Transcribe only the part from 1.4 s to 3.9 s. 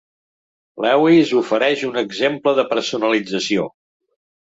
ofereix un exemple de personalització.